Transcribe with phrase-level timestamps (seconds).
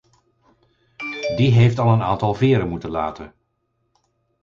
[1.35, 3.33] Die heeft al een aantal veren moeten laten.